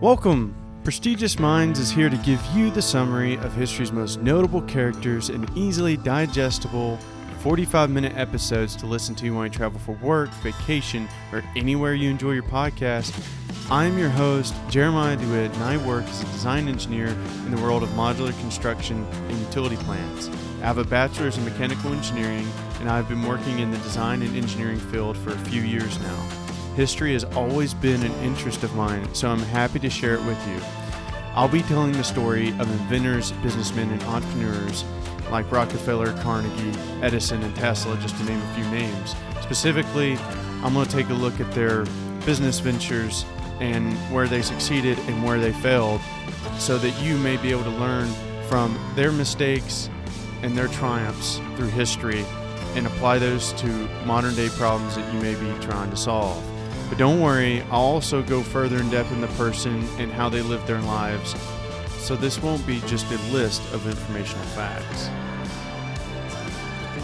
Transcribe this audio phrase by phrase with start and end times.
[0.00, 0.54] Welcome.
[0.82, 5.46] Prestigious Minds is here to give you the summary of history's most notable characters in
[5.54, 6.96] easily digestible
[7.40, 12.08] 45 minute episodes to listen to when you travel for work, vacation, or anywhere you
[12.08, 13.12] enjoy your podcast.
[13.70, 17.82] I'm your host, Jeremiah DeWitt, and I work as a design engineer in the world
[17.82, 20.28] of modular construction and utility plants.
[20.62, 24.34] I have a bachelor's in mechanical engineering, and I've been working in the design and
[24.34, 26.39] engineering field for a few years now.
[26.76, 30.48] History has always been an interest of mine, so I'm happy to share it with
[30.48, 30.60] you.
[31.34, 34.84] I'll be telling the story of inventors, businessmen, and entrepreneurs
[35.30, 39.14] like Rockefeller, Carnegie, Edison, and Tesla, just to name a few names.
[39.42, 40.16] Specifically,
[40.62, 41.84] I'm going to take a look at their
[42.24, 43.24] business ventures
[43.60, 46.00] and where they succeeded and where they failed
[46.58, 48.08] so that you may be able to learn
[48.48, 49.90] from their mistakes
[50.42, 52.24] and their triumphs through history
[52.74, 53.66] and apply those to
[54.06, 56.42] modern day problems that you may be trying to solve.
[56.90, 60.42] But don't worry, I'll also go further in depth in the person and how they
[60.42, 61.36] live their lives.
[62.00, 65.08] So this won't be just a list of informational facts.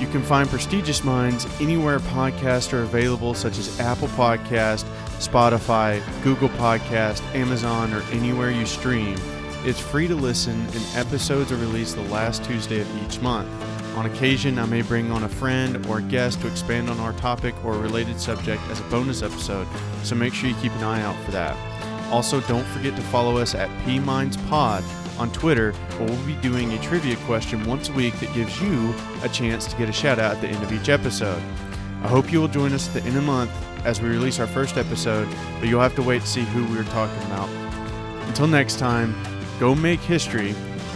[0.00, 4.84] You can find Prestigious Minds anywhere podcasts are available, such as Apple Podcast,
[5.18, 9.16] Spotify, Google Podcast, Amazon, or anywhere you stream.
[9.64, 13.48] It's free to listen, and episodes are released the last Tuesday of each month.
[13.96, 17.12] On occasion, I may bring on a friend or a guest to expand on our
[17.12, 19.68] topic or related subject as a bonus episode,
[20.02, 21.56] so make sure you keep an eye out for that.
[22.10, 24.82] Also, don't forget to follow us at PMindsPod
[25.18, 28.92] on Twitter, where we'll be doing a trivia question once a week that gives you
[29.22, 31.42] a chance to get a shout out at the end of each episode.
[32.02, 33.50] I hope you will join us at the end of the month
[33.86, 35.28] as we release our first episode,
[35.60, 37.48] but you'll have to wait to see who we're talking about.
[38.26, 39.14] Until next time,
[39.60, 40.54] go make history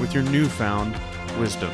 [0.00, 0.96] with your newfound
[1.38, 1.72] wisdom.